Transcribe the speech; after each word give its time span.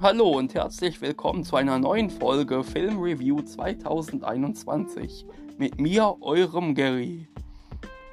Hallo 0.00 0.38
und 0.38 0.54
herzlich 0.54 1.00
willkommen 1.00 1.42
zu 1.42 1.56
einer 1.56 1.76
neuen 1.76 2.08
Folge 2.08 2.62
Film 2.62 3.00
Review 3.00 3.42
2021 3.42 5.26
mit 5.58 5.80
mir, 5.80 6.14
eurem 6.20 6.76
Gary. 6.76 7.26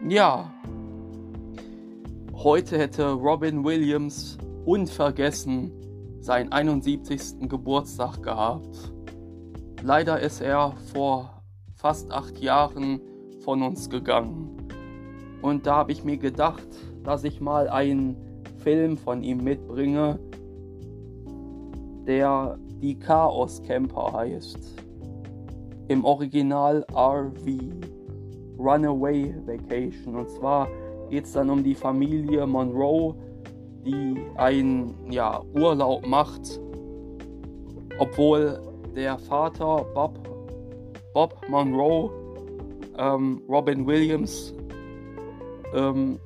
Ja, 0.03 0.51
heute 2.33 2.79
hätte 2.79 3.11
Robin 3.11 3.63
Williams 3.63 4.39
unvergessen 4.65 5.71
seinen 6.21 6.51
71. 6.51 7.47
Geburtstag 7.47 8.23
gehabt. 8.23 8.91
Leider 9.83 10.19
ist 10.19 10.41
er 10.41 10.75
vor 10.91 11.43
fast 11.75 12.11
acht 12.11 12.39
Jahren 12.39 12.99
von 13.41 13.61
uns 13.61 13.91
gegangen. 13.91 14.67
Und 15.43 15.67
da 15.67 15.75
habe 15.75 15.91
ich 15.91 16.03
mir 16.03 16.17
gedacht, 16.17 16.67
dass 17.03 17.23
ich 17.23 17.41
mal 17.41 17.69
einen 17.69 18.17
Film 18.63 18.97
von 18.97 19.21
ihm 19.21 19.43
mitbringe, 19.43 20.17
der 22.07 22.57
die 22.81 22.97
Chaos 22.97 23.61
Camper 23.63 24.13
heißt. 24.13 24.75
Im 25.87 26.03
Original 26.03 26.85
RV, 26.93 27.45
Runaway 28.57 29.33
Vacation. 29.45 30.15
Und 30.15 30.29
zwar 30.29 30.67
geht 31.09 31.25
es 31.25 31.33
dann 31.33 31.49
um 31.49 31.63
die 31.63 31.75
Familie 31.75 32.45
Monroe, 32.45 33.15
die 33.85 34.15
einen 34.35 35.11
ja, 35.11 35.41
Urlaub 35.53 36.05
macht, 36.07 36.59
obwohl 37.99 38.59
der 38.95 39.17
Vater 39.19 39.85
Bob, 39.93 40.17
Bob 41.13 41.35
Monroe, 41.49 42.09
ähm, 42.97 43.41
Robin 43.47 43.85
Williams, 43.85 44.53
ähm, 45.73 46.19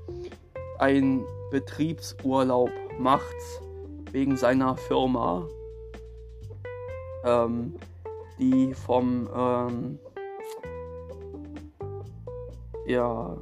einen 0.77 1.25
Betriebsurlaub 1.51 2.69
macht 2.99 3.35
wegen 4.11 4.37
seiner 4.37 4.77
Firma 4.77 5.45
ähm, 7.23 7.75
die 8.39 8.73
vom 8.73 9.29
ähm, 9.35 9.99
ja, 12.85 13.37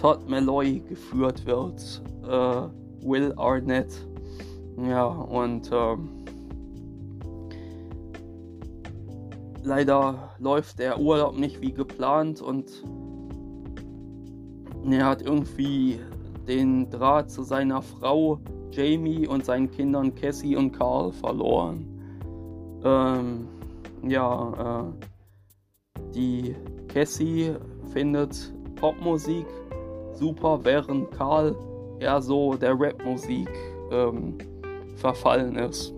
Todd 0.00 0.28
Malloy 0.28 0.80
geführt 0.80 1.44
wird. 1.46 2.02
Äh, 2.24 2.68
Will 3.04 3.32
Arnett. 3.36 4.06
Ja, 4.76 5.06
und 5.06 5.70
ähm, 5.72 6.08
leider 9.62 10.30
läuft 10.38 10.78
der 10.78 10.98
Urlaub 10.98 11.36
nicht 11.36 11.60
wie 11.60 11.72
geplant 11.72 12.40
und 12.40 12.84
er 14.90 15.06
hat 15.06 15.22
irgendwie 15.22 16.00
den 16.48 16.90
Draht 16.90 17.30
zu 17.30 17.42
seiner 17.42 17.82
Frau 17.82 18.40
Jamie 18.72 19.26
und 19.26 19.44
seinen 19.44 19.70
Kindern 19.70 20.14
Cassie 20.14 20.56
und 20.56 20.72
Carl 20.72 21.12
verloren. 21.12 21.91
Ähm, 22.84 23.48
ja, 24.06 24.92
äh, 24.94 26.02
die 26.14 26.56
Cassie 26.88 27.54
findet 27.92 28.52
Popmusik 28.76 29.46
super, 30.14 30.60
während 30.62 31.10
Karl 31.12 31.54
eher 32.00 32.20
so 32.20 32.54
der 32.54 32.74
Rapmusik 32.78 33.48
ähm, 33.90 34.38
verfallen 34.96 35.56
ist. 35.56 35.94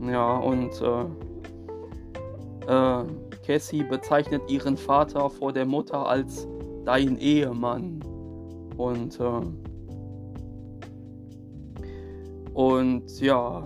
Ja, 0.00 0.36
und 0.38 0.70
äh, 0.82 1.04
äh, 2.66 3.04
Cassie 3.46 3.82
bezeichnet 3.84 4.42
ihren 4.48 4.76
Vater 4.76 5.30
vor 5.30 5.52
der 5.52 5.66
Mutter 5.66 6.06
als 6.06 6.46
dein 6.84 7.18
Ehemann. 7.18 8.00
Und, 8.76 9.18
äh, 9.20 9.42
und 12.52 13.20
ja, 13.20 13.62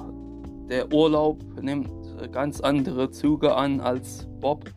der 0.68 0.92
Urlaub 0.92 1.42
nimmt 1.60 1.88
ganz 2.30 2.60
andere 2.60 3.10
Züge 3.10 3.54
an, 3.54 3.80
als 3.80 4.26
Bob 4.40 4.70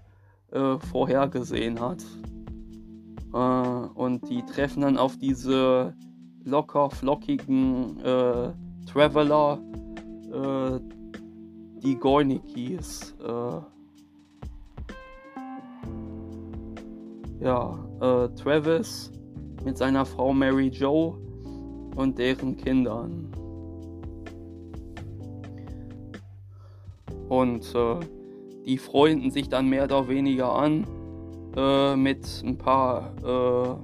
äh, 0.52 0.78
vorhergesehen 0.78 1.80
hat. 1.80 2.04
Äh, 3.34 3.38
und 3.38 4.30
die 4.30 4.44
treffen 4.44 4.82
dann 4.82 4.98
auf 4.98 5.18
diese 5.18 5.94
locker 6.44 6.90
flockigen 6.90 8.00
äh, 8.00 8.52
Traveler, 8.86 9.60
äh, 10.32 10.80
die 11.84 11.96
Gornikis. 11.96 13.16
Äh, 13.24 13.62
ja, 17.42 17.80
äh, 18.02 18.30
Travis 18.36 19.12
mit 19.64 19.78
seiner 19.78 20.06
Frau 20.06 20.34
Mary 20.34 20.68
Joe 20.68 21.18
und 21.96 22.18
deren 22.18 22.58
Kindern. 22.58 23.32
Und 27.30 27.74
äh, 27.76 28.00
die 28.66 28.78
freunden 28.78 29.32
sich 29.32 29.48
dann 29.50 29.70
mehr 29.70 29.86
oder 29.86 30.10
weniger 30.10 30.54
an 30.54 30.86
äh, 31.56 31.96
mit 31.96 32.28
ein 32.44 32.58
paar 32.58 33.14
äh, 33.24 33.76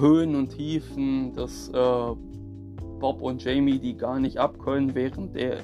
Höhen 0.00 0.34
und 0.36 0.48
Tiefen, 0.50 1.34
dass 1.34 1.68
äh, 1.68 2.14
Bob 3.00 3.20
und 3.20 3.44
Jamie 3.44 3.78
die 3.78 3.96
gar 3.96 4.18
nicht 4.18 4.38
abkönnen, 4.38 4.94
während 4.94 5.34
der, 5.34 5.58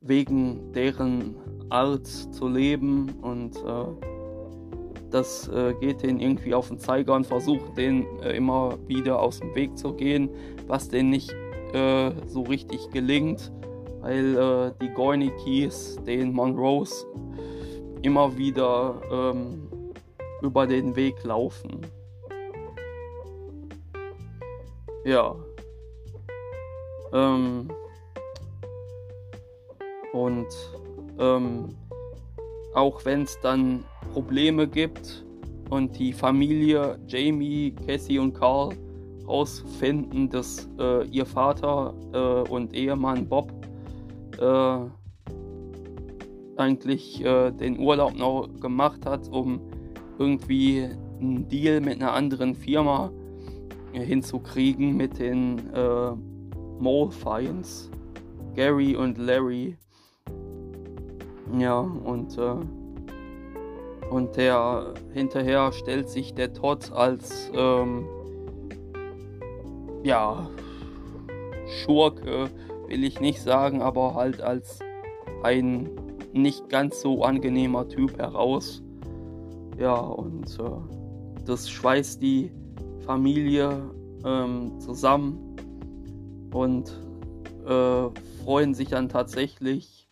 wegen 0.00 0.72
deren 0.72 1.34
Art 1.70 2.06
zu 2.06 2.46
leben. 2.46 3.10
Und 3.22 3.56
äh, 3.56 3.86
das 5.10 5.48
äh, 5.48 5.74
geht 5.80 6.02
denen 6.02 6.20
irgendwie 6.20 6.54
auf 6.54 6.68
den 6.68 6.78
Zeiger 6.78 7.14
und 7.14 7.26
versucht 7.26 7.76
denen 7.76 8.06
immer 8.20 8.78
wieder 8.86 9.20
aus 9.20 9.40
dem 9.40 9.54
Weg 9.54 9.76
zu 9.78 9.94
gehen, 9.94 10.28
was 10.66 10.88
denen 10.88 11.10
nicht 11.10 11.34
so 12.26 12.44
richtig 12.44 12.88
gelingt 12.92 13.52
weil 14.00 14.36
äh, 14.36 14.72
die 14.80 14.88
Gornikis 14.94 15.96
den 16.06 16.32
Monroes 16.32 17.06
immer 18.02 18.36
wieder 18.36 19.00
ähm, 19.10 19.68
über 20.42 20.66
den 20.66 20.94
Weg 20.94 21.22
laufen. 21.24 21.80
Ja. 25.04 25.34
Ähm, 27.12 27.68
und 30.12 30.46
ähm, 31.18 31.76
auch 32.74 33.04
wenn 33.04 33.22
es 33.22 33.38
dann 33.40 33.84
Probleme 34.12 34.66
gibt 34.66 35.24
und 35.70 35.98
die 35.98 36.12
Familie 36.12 36.98
Jamie, 37.06 37.74
Cassie 37.86 38.18
und 38.18 38.34
Carl 38.34 38.70
herausfinden, 39.20 40.28
dass 40.30 40.68
äh, 40.78 41.06
ihr 41.08 41.26
Vater 41.26 41.94
äh, 42.12 42.50
und 42.50 42.74
Ehemann 42.74 43.28
Bob 43.28 43.52
äh, 44.38 44.78
eigentlich 46.56 47.24
äh, 47.24 47.50
den 47.52 47.78
Urlaub 47.78 48.16
noch 48.16 48.48
gemacht 48.60 49.06
hat, 49.06 49.28
um 49.28 49.60
irgendwie 50.18 50.88
einen 51.20 51.48
Deal 51.48 51.80
mit 51.80 52.00
einer 52.00 52.12
anderen 52.12 52.54
Firma 52.54 53.10
hinzukriegen 53.92 54.96
mit 54.96 55.18
den 55.18 55.58
äh, 55.72 56.12
Molefines, 56.78 57.90
Gary 58.54 58.96
und 58.96 59.18
Larry. 59.18 59.76
Ja, 61.58 61.80
und, 61.80 62.36
äh, 62.38 62.54
und 64.10 64.36
der 64.36 64.94
hinterher 65.12 65.72
stellt 65.72 66.08
sich 66.08 66.34
der 66.34 66.52
Todd 66.52 66.92
als 66.92 67.50
ähm, 67.54 68.04
ja, 70.02 70.48
Schurke 71.66 72.50
will 72.88 73.04
ich 73.04 73.20
nicht 73.20 73.40
sagen, 73.40 73.82
aber 73.82 74.14
halt 74.14 74.40
als 74.40 74.80
ein 75.42 75.90
nicht 76.32 76.68
ganz 76.68 77.00
so 77.00 77.22
angenehmer 77.22 77.88
Typ 77.88 78.18
heraus. 78.18 78.82
Ja, 79.78 79.94
und 79.94 80.58
äh, 80.58 81.44
das 81.44 81.70
schweißt 81.70 82.20
die 82.22 82.50
Familie 83.04 83.90
ähm, 84.24 84.80
zusammen 84.80 85.56
und 86.52 86.90
äh, 87.66 88.08
freuen 88.44 88.74
sich 88.74 88.88
dann 88.88 89.08
tatsächlich 89.08 90.08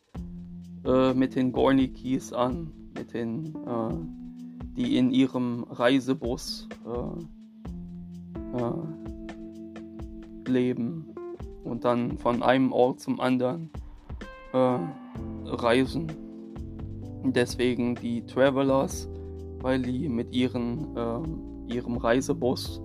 äh, 0.85 1.13
mit 1.15 1.35
den 1.35 1.53
Gornikis 1.53 2.33
an, 2.33 2.73
mit 2.95 3.13
den, 3.13 3.57
äh, 3.67 3.95
die 4.77 4.97
in 4.97 5.11
ihrem 5.11 5.65
Reisebus 5.65 6.69
äh, 6.87 7.23
äh, 8.59 8.73
leben 10.49 11.16
und 11.67 11.85
dann 11.85 12.17
von 12.19 12.43
einem 12.43 12.73
Ort 12.73 13.01
zum 13.01 13.21
anderen 13.21 13.71
äh, 14.53 14.79
reisen. 15.45 16.07
Deswegen 17.25 17.97
die 17.97 18.25
Travelers, 18.25 19.09
weil 19.61 19.83
die 19.83 20.09
mit 20.09 20.35
ihren, 20.35 20.97
äh, 20.97 21.75
ihrem 21.75 21.97
Reisebus 21.97 22.81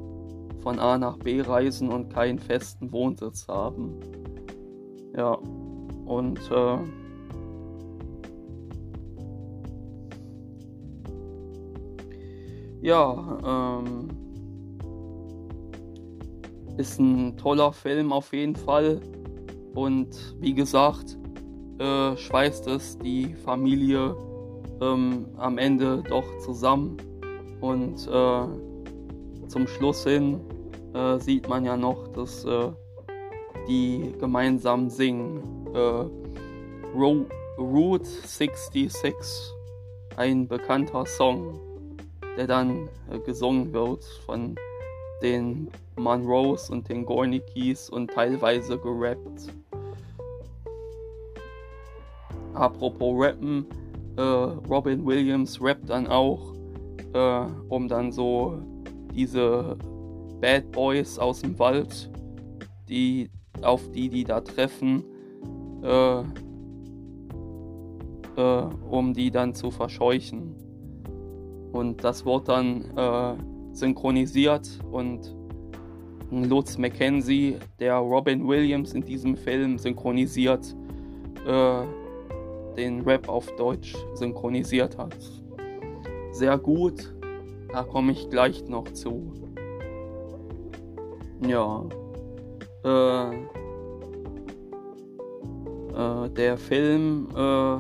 von 0.62 0.80
A 0.80 0.98
nach 0.98 1.18
B 1.18 1.42
reisen 1.42 1.90
und 1.90 2.10
keinen 2.10 2.40
festen 2.40 2.92
Wohnsitz 2.92 3.48
haben. 3.48 4.00
Ja, 5.16 5.38
und 6.06 6.40
äh, 6.52 6.78
ja, 12.82 13.80
ähm, 13.80 14.11
ist 16.82 17.00
ein 17.00 17.38
toller 17.38 17.72
Film 17.72 18.12
auf 18.12 18.34
jeden 18.34 18.56
Fall. 18.56 19.00
Und 19.76 20.36
wie 20.40 20.54
gesagt, 20.54 21.18
äh, 21.78 22.18
schweißt 22.18 22.68
es 22.68 22.98
die 22.98 23.36
Familie 23.36 24.16
ähm, 24.82 25.28
am 25.38 25.60
Ende 25.60 26.04
doch 26.10 26.26
zusammen. 26.40 26.98
Und 27.62 28.08
äh, 28.08 29.48
zum 29.48 29.68
Schluss 29.68 30.04
hin 30.04 30.42
äh, 30.96 31.20
sieht 31.20 31.48
man 31.48 31.66
ja 31.66 31.78
noch, 31.78 32.08
dass 32.10 32.44
äh, 32.46 32.72
die 33.68 34.14
gemeinsam 34.20 34.90
singen. 34.90 35.68
Äh, 35.74 36.06
Ro 36.98 37.26
Route 37.60 38.06
66, 38.06 39.14
ein 40.18 40.48
bekannter 40.48 41.06
Song, 41.06 41.60
der 42.36 42.48
dann 42.48 42.90
äh, 43.12 43.20
gesungen 43.20 43.72
wird 43.72 44.04
von 44.26 44.56
den 45.22 45.70
Monroes 45.96 46.70
und 46.70 46.90
den 46.90 47.06
Gornikis 47.06 47.90
und 47.90 48.12
teilweise 48.12 48.78
gerappt. 48.78 49.54
Apropos 52.54 53.16
Rappen, 53.18 53.66
äh, 54.18 54.22
Robin 54.22 55.06
Williams 55.06 55.62
rappt 55.62 55.90
dann 55.90 56.08
auch, 56.08 56.54
äh, 57.14 57.46
um 57.70 57.88
dann 57.88 58.12
so 58.12 58.60
diese 59.14 59.78
Bad 60.42 60.72
Boys 60.72 61.18
aus 61.18 61.42
dem 61.42 61.58
Wald, 61.60 62.10
die 62.90 63.30
auf 63.62 63.90
die 63.92 64.10
die 64.10 64.24
da 64.24 64.42
treffen, 64.42 65.04
äh, 65.84 66.22
äh 68.38 68.64
um 68.90 69.14
die 69.14 69.32
dann 69.32 69.54
zu 69.54 69.72
verscheuchen. 69.72 70.56
Und 71.72 72.04
das 72.04 72.26
wird 72.26 72.50
dann 72.50 72.84
äh, 72.98 73.36
synchronisiert 73.74 74.68
und 74.92 75.36
Lutz 76.32 76.78
McKenzie, 76.78 77.58
der 77.80 77.96
Robin 77.96 78.48
Williams 78.48 78.94
in 78.94 79.04
diesem 79.04 79.36
Film 79.36 79.78
synchronisiert, 79.78 80.76
äh, 81.46 81.84
den 82.78 83.02
Rap 83.02 83.28
auf 83.28 83.54
Deutsch 83.58 83.96
synchronisiert 84.14 84.98
hat. 84.98 85.18
Sehr 86.32 86.58
gut, 86.58 87.14
da 87.74 87.84
komme 87.84 88.14
ich 88.14 88.30
gleich 88.30 88.66
noch 88.68 88.88
zu. 88.94 89.34
Ja. 91.46 91.84
Äh, 92.86 93.36
äh, 95.94 96.30
der 96.30 96.58
Film 96.58 97.28
äh, 97.36 97.78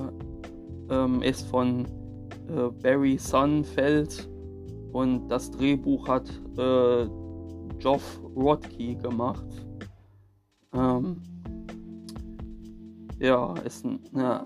ähm, 0.93 1.21
ist 1.21 1.47
von 1.47 1.85
äh, 2.49 2.69
Barry 2.83 3.17
Sunfeld 3.17 4.29
und 4.93 5.27
das 5.29 5.51
Drehbuch 5.51 6.07
hat 6.07 6.29
äh, 6.57 7.07
Geoff 7.79 8.21
Rodkey 8.35 8.95
gemacht. 8.95 9.45
Ähm, 10.73 11.21
ja, 13.19 13.53
ist 13.65 13.85
eine 13.85 14.45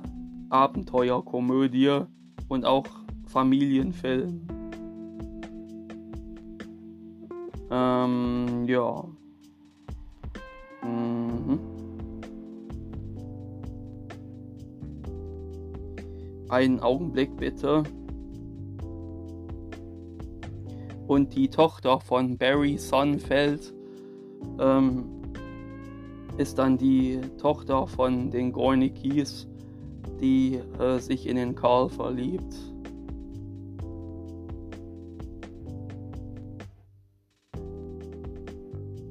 Abenteuerkomödie 0.49 2.01
und 2.47 2.65
auch 2.65 2.85
Familienfilm. 3.27 4.41
Ähm, 7.71 8.65
ja. 8.67 9.03
Mhm. 10.83 11.59
Einen 16.49 16.79
Augenblick 16.79 17.35
bitte. 17.37 17.83
Und 21.07 21.35
die 21.35 21.49
Tochter 21.49 21.99
von 21.99 22.37
Barry 22.37 22.77
Sunfeld 22.77 23.73
ähm, 24.59 25.05
ist 26.37 26.57
dann 26.57 26.77
die 26.77 27.21
Tochter 27.37 27.87
von 27.87 28.31
den 28.31 28.51
Gornikis 28.51 29.47
die 30.19 30.59
äh, 30.79 30.99
sich 30.99 31.27
in 31.27 31.35
den 31.35 31.55
Karl 31.55 31.89
verliebt. 31.89 32.55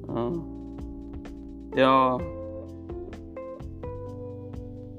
Ja, 0.07 0.31
ja. 1.75 2.17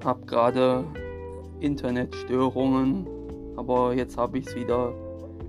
hab 0.05 0.27
gerade 0.27 0.85
Internetstörungen, 1.61 3.07
aber 3.57 3.95
jetzt 3.95 4.17
habe 4.17 4.39
ich 4.39 4.47
es 4.47 4.55
wieder. 4.55 4.93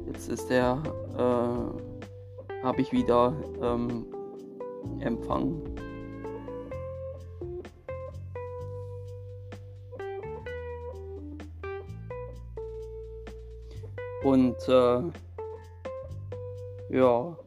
Jetzt 0.07 0.29
ist 0.29 0.49
der, 0.49 0.81
äh, 1.17 2.63
habe 2.63 2.81
ich 2.81 2.91
wieder 2.91 3.33
ähm, 3.61 4.05
Empfang. 4.99 5.61
Und 14.23 14.57
äh, 14.67 15.01
ja. 16.89 17.37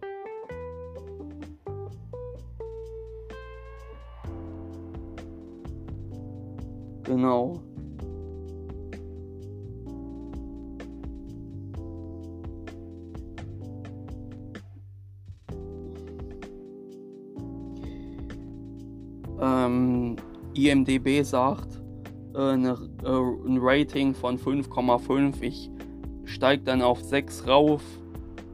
Genau. 7.05 7.61
IMDB 20.67 21.23
sagt 21.23 21.81
äh, 22.35 22.39
äh, 22.39 22.75
ein 23.07 23.59
Rating 23.61 24.15
von 24.15 24.39
5,5. 24.39 25.43
Ich 25.43 25.71
steigt 26.25 26.69
dann 26.69 26.83
auf 26.83 27.03
6 27.03 27.47
rauf. 27.47 27.83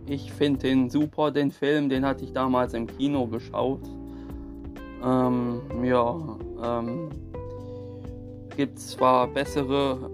Ich 0.07 0.33
finde 0.33 0.61
den 0.61 0.89
super, 0.89 1.31
den 1.31 1.51
Film, 1.51 1.89
den 1.89 2.07
hatte 2.07 2.25
ich 2.25 2.33
damals 2.33 2.75
im 2.75 2.87
Kino 2.87 3.27
geschaut. 3.27 3.83
Ähm, 5.05 5.61
ja, 5.83 6.39
ähm, 6.63 7.11
gibt 8.57 8.79
zwar 8.79 9.27
bessere 9.27 10.11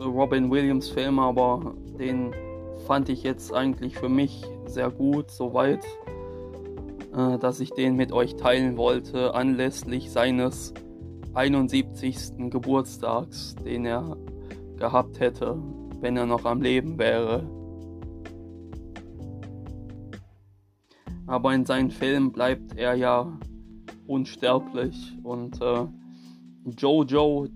Robin 0.00 0.50
Williams 0.50 0.88
Filme, 0.88 1.20
aber 1.20 1.74
den 1.98 2.32
fand 2.86 3.08
ich 3.08 3.22
jetzt 3.22 3.52
eigentlich 3.52 3.96
für 3.96 4.08
mich 4.08 4.46
sehr 4.66 4.90
gut, 4.90 5.30
soweit, 5.30 5.84
äh, 7.14 7.38
dass 7.38 7.60
ich 7.60 7.70
den 7.72 7.96
mit 7.96 8.12
euch 8.12 8.36
teilen 8.36 8.76
wollte, 8.76 9.34
anlässlich 9.34 10.10
seines 10.10 10.72
71. 11.38 12.50
Geburtstags, 12.50 13.54
den 13.64 13.84
er 13.84 14.16
gehabt 14.76 15.20
hätte 15.20 15.56
wenn 16.00 16.16
er 16.16 16.26
noch 16.26 16.44
am 16.44 16.62
Leben 16.62 16.98
wäre. 16.98 17.48
Aber 21.26 21.54
in 21.54 21.66
seinen 21.66 21.90
Filmen 21.90 22.32
bleibt 22.32 22.76
er 22.76 22.94
ja 22.94 23.38
unsterblich 24.06 25.16
und 25.22 25.60
äh, 25.60 25.86
Jojo, 26.64 27.48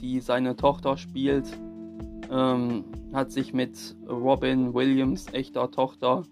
die 0.00 0.20
seine 0.20 0.56
Tochter 0.56 0.96
spielt, 0.96 1.46
ähm, 2.30 2.84
hat 3.12 3.30
sich 3.30 3.52
mit 3.54 3.96
Robin 4.08 4.74
Williams, 4.74 5.26
echter 5.32 5.70
Tochter, 5.70 6.24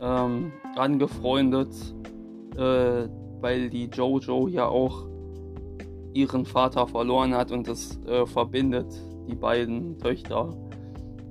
ähm, 0.00 0.52
angefreundet, 0.76 1.74
äh, 2.56 3.08
weil 3.40 3.68
die 3.68 3.86
Jojo 3.86 4.48
ja 4.48 4.66
auch 4.68 5.06
ihren 6.14 6.44
Vater 6.44 6.86
verloren 6.86 7.34
hat 7.34 7.52
und 7.52 7.68
das 7.68 7.98
äh, 8.06 8.26
verbindet 8.26 8.86
die 9.28 9.34
beiden 9.34 9.98
Töchter. 9.98 10.50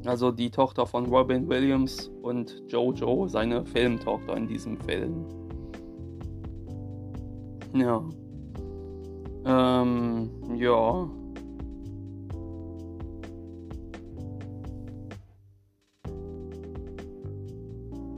Also 0.05 0.31
die 0.31 0.49
Tochter 0.49 0.87
von 0.87 1.05
Robin 1.05 1.47
Williams 1.47 2.11
und 2.23 2.63
Jojo, 2.67 3.27
seine 3.27 3.65
Filmtochter 3.65 4.35
in 4.35 4.47
diesem 4.47 4.77
Film. 4.77 5.25
Ja. 7.73 8.03
Ähm, 9.45 10.29
ja. 10.55 11.09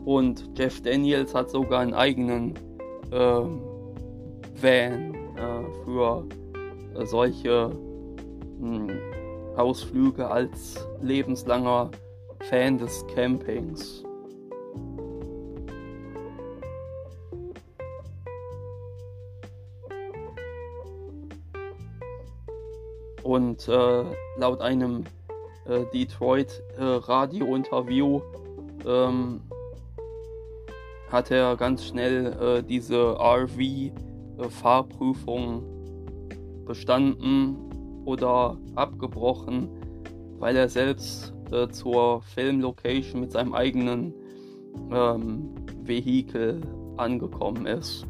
Und 0.05 0.49
Jeff 0.57 0.81
Daniels 0.81 1.33
hat 1.33 1.49
sogar 1.49 1.79
einen 1.81 1.93
eigenen 1.93 2.55
äh, 3.11 3.41
Van 4.61 5.13
äh, 5.35 5.83
für 5.85 6.25
solche 7.05 7.71
mh, 8.59 8.87
hm, 8.87 8.89
Ausflüge 9.55 10.29
als 10.29 10.85
lebenslanger 11.01 11.89
Fan 12.49 12.77
des 12.77 13.05
Campings. 13.13 14.03
Und 23.23 23.67
äh, 23.69 24.03
laut 24.37 24.61
einem 24.61 25.05
äh, 25.65 25.85
Detroit 25.93 26.61
äh, 26.77 26.83
Radio-Interview 26.83 28.21
ähm, 28.85 29.39
hat 31.09 31.31
er 31.31 31.55
ganz 31.55 31.85
schnell 31.85 32.33
äh, 32.33 32.61
diese 32.63 33.17
RV-Fahrprüfung 33.17 35.72
bestanden 36.65 37.55
oder 38.05 38.57
abgebrochen, 38.75 39.69
weil 40.39 40.55
er 40.55 40.69
selbst 40.69 41.33
äh, 41.51 41.67
zur 41.69 42.21
Filmlocation 42.21 43.21
mit 43.21 43.31
seinem 43.31 43.53
eigenen 43.53 44.13
ähm, 44.91 45.53
Vehikel 45.83 46.61
angekommen 46.97 47.65
ist. 47.65 48.05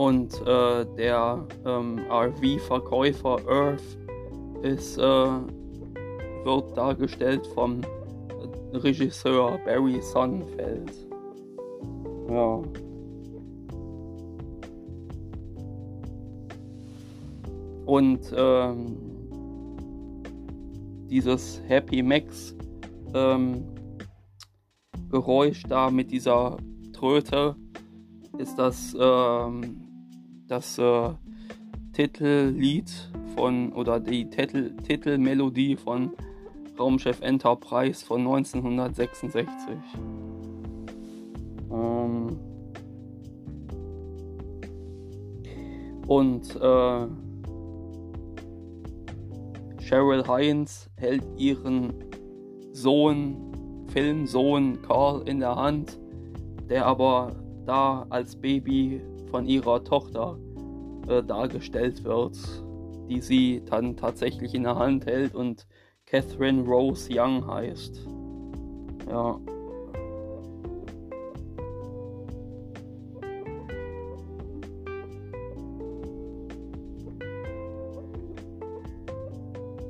Und 0.00 0.32
äh, 0.46 0.86
der 0.96 1.46
ähm, 1.66 1.98
RV-Verkäufer 2.10 3.36
Earth 3.46 3.98
ist, 4.62 4.96
äh, 4.96 5.02
wird 5.02 6.74
dargestellt 6.74 7.46
vom 7.48 7.82
Regisseur 8.72 9.58
Barry 9.66 10.00
Sonnenfeld. 10.00 10.90
Ja. 12.30 12.62
Und 17.84 18.20
ähm, 18.34 18.96
dieses 21.10 21.60
Happy 21.68 22.02
Max 22.02 22.56
ähm, 23.12 23.66
Geräusch 25.10 25.62
da 25.68 25.90
mit 25.90 26.10
dieser 26.10 26.56
Tröte 26.94 27.54
ist 28.38 28.58
das 28.58 28.96
ähm, 28.98 29.79
das 30.50 30.78
äh, 30.78 31.10
Titellied 31.92 32.90
von 33.36 33.72
oder 33.72 34.00
die 34.00 34.28
Titel, 34.28 34.76
Titelmelodie 34.82 35.76
von 35.76 36.10
Raumschiff 36.78 37.20
Enterprise 37.20 38.04
von 38.04 38.20
1966. 38.20 39.46
Ähm 41.70 42.38
und 46.06 46.56
äh, 46.56 47.06
Cheryl 49.80 50.24
Hines 50.26 50.90
hält 50.96 51.24
ihren 51.36 51.92
Sohn, 52.72 53.86
Filmsohn 53.92 54.82
Carl 54.82 55.22
in 55.28 55.40
der 55.40 55.54
Hand, 55.54 55.98
der 56.68 56.86
aber 56.86 57.36
da 57.66 58.06
als 58.08 58.34
Baby 58.34 59.00
von 59.30 59.46
ihrer 59.46 59.82
Tochter 59.84 60.38
äh, 61.08 61.22
dargestellt 61.22 62.04
wird, 62.04 62.36
die 63.08 63.20
sie 63.20 63.62
dann 63.64 63.96
tatsächlich 63.96 64.54
in 64.54 64.64
der 64.64 64.76
Hand 64.76 65.06
hält 65.06 65.34
und 65.34 65.66
Catherine 66.06 66.64
Rose 66.64 67.08
Young 67.12 67.46
heißt. 67.46 68.06
Ja. 69.08 69.38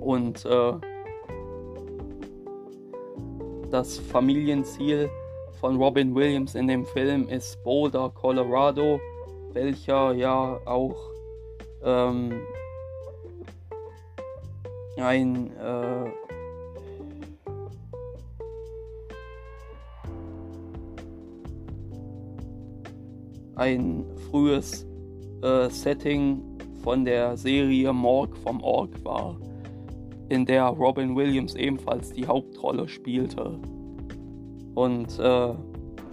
Und 0.00 0.44
äh, 0.44 0.72
das 3.70 3.98
Familienziel 3.98 5.08
von 5.60 5.76
Robin 5.76 6.14
Williams 6.14 6.54
in 6.54 6.66
dem 6.66 6.84
Film 6.84 7.28
ist 7.28 7.62
Boulder, 7.62 8.10
Colorado 8.14 8.98
welcher 9.52 10.12
ja 10.12 10.58
auch 10.64 10.96
ähm, 11.84 12.40
ein 14.96 15.50
äh, 15.56 16.10
ein 23.56 24.04
frühes 24.30 24.86
äh, 25.42 25.68
Setting 25.68 26.42
von 26.82 27.04
der 27.04 27.36
Serie 27.36 27.92
Morg 27.92 28.34
vom 28.38 28.62
Org 28.62 28.90
war, 29.04 29.36
in 30.30 30.46
der 30.46 30.64
Robin 30.64 31.14
Williams 31.14 31.54
ebenfalls 31.56 32.10
die 32.12 32.26
Hauptrolle 32.26 32.88
spielte. 32.88 33.58
Und 34.74 35.18
äh, 35.18 35.54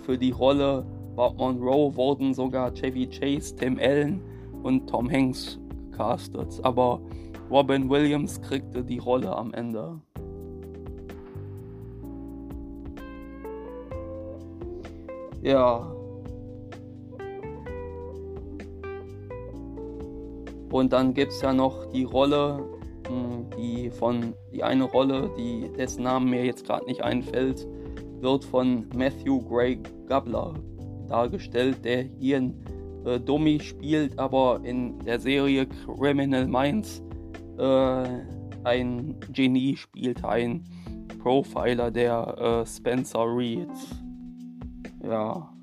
für 0.01 0.17
die 0.17 0.31
Rolle 0.31 0.85
Monroe 1.17 1.95
wurden 1.95 2.33
sogar 2.33 2.71
Chevy 2.73 3.07
Chase, 3.07 3.55
Tim 3.55 3.79
Allen 3.79 4.21
und 4.61 4.87
Tom 4.87 5.09
Hanks 5.09 5.59
gecastet, 5.89 6.59
aber 6.61 7.01
Robin 7.49 7.89
Williams 7.89 8.39
kriegte 8.41 8.83
die 8.83 8.99
Rolle 8.99 9.35
am 9.35 9.53
Ende. 9.53 9.99
Ja. 15.41 15.91
Und 20.69 20.93
dann 20.93 21.13
gibt 21.13 21.31
es 21.31 21.41
ja 21.41 21.53
noch 21.53 21.85
die 21.85 22.03
Rolle, 22.03 22.63
hm, 23.07 23.49
die 23.57 23.89
von 23.89 24.33
die 24.51 24.63
eine 24.63 24.83
Rolle, 24.83 25.31
die 25.37 25.71
dessen 25.77 26.03
Namen 26.03 26.29
mir 26.29 26.45
jetzt 26.45 26.65
gerade 26.65 26.85
nicht 26.85 27.01
einfällt, 27.01 27.67
wird 28.19 28.43
von 28.43 28.87
Matthew 28.93 29.41
Gray 29.47 29.79
Gabler 30.07 30.53
dargestellt, 31.09 31.83
der 31.83 32.03
hier 32.19 32.37
ein 32.37 32.53
äh, 33.05 33.19
Dummy 33.19 33.59
spielt, 33.59 34.17
aber 34.19 34.61
in 34.63 34.99
der 34.99 35.19
Serie 35.19 35.67
Criminal 35.67 36.47
Minds 36.47 37.01
äh, 37.57 38.03
ein 38.63 39.15
Genie 39.31 39.75
spielt, 39.77 40.23
ein 40.23 40.63
Profiler, 41.19 41.91
der 41.91 42.63
äh, 42.63 42.65
Spencer 42.65 43.25
Reed. 43.25 43.69
Ja. 45.03 45.56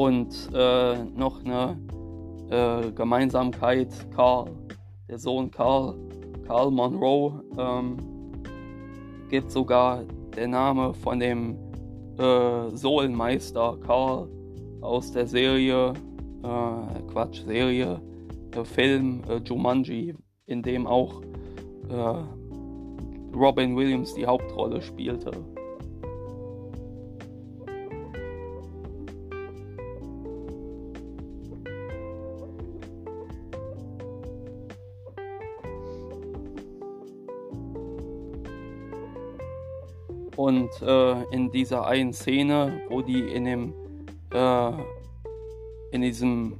Und 0.00 0.48
äh, 0.54 1.04
noch 1.14 1.44
eine 1.44 1.76
äh, 2.48 2.90
Gemeinsamkeit, 2.92 3.88
Carl, 4.16 4.50
der 5.10 5.18
Sohn 5.18 5.50
Carl, 5.50 5.94
Carl 6.46 6.70
Monroe, 6.70 7.44
ähm, 7.58 7.98
gibt 9.28 9.50
sogar 9.50 10.04
der 10.34 10.48
Name 10.48 10.94
von 10.94 11.20
dem 11.20 11.54
äh, 12.16 12.74
Sohlenmeister 12.74 13.76
Carl 13.86 14.26
aus 14.80 15.12
der 15.12 15.26
Serie, 15.26 15.92
äh, 16.44 17.02
Quatsch, 17.12 17.42
Serie, 17.44 18.00
der 18.54 18.64
Film 18.64 19.20
äh, 19.28 19.36
Jumanji, 19.44 20.14
in 20.46 20.62
dem 20.62 20.86
auch 20.86 21.20
äh, 21.90 23.36
Robin 23.36 23.76
Williams 23.76 24.14
die 24.14 24.24
Hauptrolle 24.24 24.80
spielte. 24.80 25.30
Und 40.40 40.70
äh, 40.80 41.22
in 41.32 41.50
dieser 41.50 41.86
einen 41.86 42.14
Szene, 42.14 42.80
wo 42.88 43.02
die 43.02 43.20
in 43.20 43.44
dem, 43.44 43.74
äh, 44.32 44.72
in 45.90 46.00
diesem, 46.00 46.54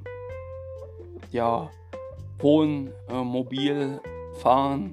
ja, 1.32 1.70
fahren, 4.34 4.92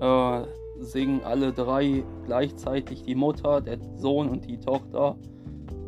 äh, 0.00 0.42
singen 0.80 1.22
alle 1.22 1.52
drei 1.52 2.02
gleichzeitig 2.26 3.04
die 3.04 3.14
Mutter, 3.14 3.60
der 3.60 3.78
Sohn 3.96 4.28
und 4.28 4.44
die 4.44 4.58
Tochter. 4.58 5.16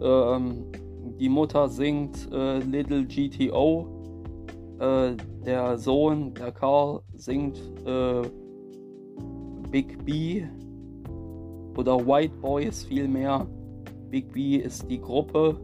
Ähm, 0.01 0.71
die 1.19 1.29
Mutter 1.29 1.69
singt 1.69 2.31
äh, 2.33 2.61
Little 2.61 3.05
GTO, 3.05 3.85
äh, 4.79 5.17
der 5.45 5.77
Sohn, 5.77 6.35
der 6.35 6.53
Karl, 6.53 7.03
singt 7.17 7.61
äh, 7.85 8.23
Big 9.73 10.05
B 10.05 10.45
oder 11.77 12.07
White 12.07 12.35
Boys 12.41 12.85
vielmehr. 12.85 13.47
Big 14.11 14.33
B 14.33 14.57
ist 14.57 14.89
die 14.91 15.01
Gruppe. 15.01 15.59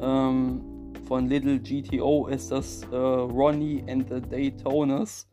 Ähm, 0.00 0.60
von 1.06 1.28
Little 1.28 1.58
GTO 1.58 2.26
ist 2.28 2.52
das 2.52 2.84
äh, 2.92 2.96
Ronnie 2.96 3.82
and 3.88 4.08
the 4.08 4.20
Daytoners. 4.20 5.26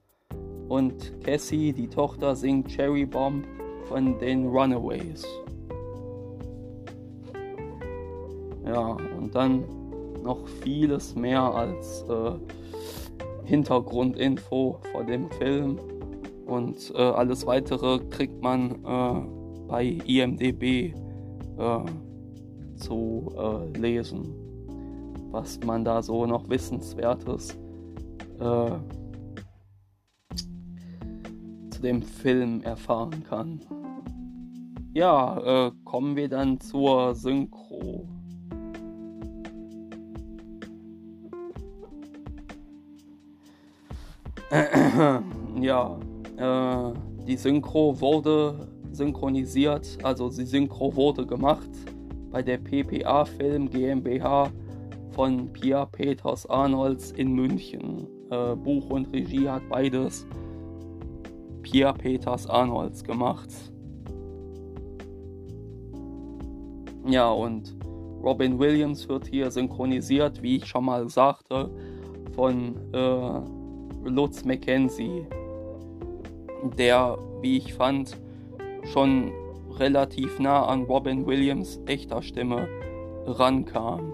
Und 0.67 1.13
Cassie, 1.23 1.71
die 1.71 1.87
Tochter, 1.87 2.35
singt 2.35 2.69
Cherry 2.69 3.05
Bomb 3.05 3.45
von 3.87 4.17
den 4.19 4.47
Runaways. 4.47 5.25
Ja, 8.65 8.97
und 9.17 9.33
dann 9.33 9.63
noch 10.23 10.45
vieles 10.61 11.15
mehr 11.15 11.41
als 11.41 12.03
äh, 12.09 12.31
Hintergrundinfo 13.45 14.79
vor 14.91 15.03
dem 15.05 15.29
Film. 15.31 15.79
Und 16.45 16.93
äh, 16.95 17.01
alles 17.01 17.45
weitere 17.45 17.99
kriegt 18.09 18.41
man 18.41 18.71
äh, 18.83 19.36
bei 19.67 19.83
IMDB 20.05 20.93
äh, 21.57 21.79
zu 22.75 23.33
äh, 23.37 23.77
lesen, 23.77 24.33
was 25.31 25.59
man 25.65 25.83
da 25.83 26.01
so 26.01 26.25
noch 26.25 26.49
Wissenswertes 26.49 27.57
äh, 28.39 28.71
zu 31.69 31.81
dem 31.81 32.01
Film 32.01 32.61
erfahren 32.61 33.23
kann. 33.23 33.59
Ja, 34.93 35.67
äh, 35.67 35.71
kommen 35.83 36.15
wir 36.15 36.27
dann 36.27 36.59
zur 36.59 37.13
Synchro. 37.13 38.07
ja, 45.61 45.99
äh, 46.37 46.93
die 47.27 47.35
Synchro 47.35 47.99
wurde 47.99 48.67
synchronisiert, 48.97 49.97
also 50.03 50.29
die 50.29 50.45
Synchro 50.45 50.95
wurde 50.95 51.25
gemacht 51.25 51.69
bei 52.31 52.41
der 52.41 52.57
PPA 52.57 53.25
Film 53.25 53.69
GmbH 53.69 54.51
von 55.11 55.51
Pia 55.53 55.85
Peters 55.85 56.45
Arnolds 56.49 57.11
in 57.11 57.33
München. 57.33 58.07
Äh, 58.29 58.55
Buch 58.55 58.89
und 58.89 59.11
Regie 59.13 59.47
hat 59.47 59.61
beides 59.69 60.27
Pia 61.61 61.93
Peters 61.93 62.47
Arnolds 62.47 63.03
gemacht. 63.03 63.49
Ja, 67.07 67.31
und 67.31 67.75
Robin 68.21 68.59
Williams 68.59 69.07
wird 69.07 69.27
hier 69.27 69.49
synchronisiert, 69.49 70.41
wie 70.43 70.57
ich 70.57 70.65
schon 70.65 70.85
mal 70.85 71.09
sagte, 71.09 71.69
von 72.35 72.75
äh, 72.93 74.09
Lutz 74.09 74.43
McKenzie, 74.43 75.25
der, 76.77 77.17
wie 77.41 77.57
ich 77.57 77.73
fand, 77.73 78.17
schon 78.87 79.31
relativ 79.79 80.39
nah 80.39 80.65
an 80.65 80.83
Robin 80.83 81.25
Williams 81.25 81.79
echter 81.85 82.21
Stimme 82.21 82.67
rankam. 83.25 84.13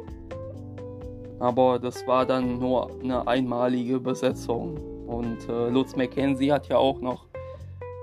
Aber 1.39 1.79
das 1.79 2.05
war 2.07 2.25
dann 2.25 2.59
nur 2.59 2.89
eine 3.01 3.27
einmalige 3.27 3.99
Besetzung. 3.99 4.77
Und 5.07 5.47
äh, 5.49 5.69
Lutz 5.69 5.95
McKenzie 5.95 6.51
hat 6.51 6.67
ja 6.69 6.77
auch 6.77 6.99
noch 6.99 7.25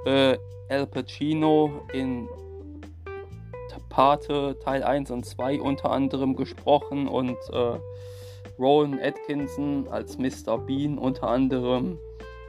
äh, 0.05 0.37
Al 0.69 0.87
Pacino 0.87 1.71
in 1.93 2.29
Pate 3.91 4.57
Teil 4.61 4.83
1 4.83 5.11
und 5.11 5.27
2 5.27 5.61
unter 5.61 5.91
anderem 5.91 6.37
gesprochen 6.37 7.09
und 7.09 7.37
äh, 7.53 7.79
Rowan 8.59 8.99
Atkinson 9.01 9.89
als 9.89 10.17
Mr. 10.17 10.59
Bean 10.59 10.97
unter 10.97 11.29
anderem 11.29 11.99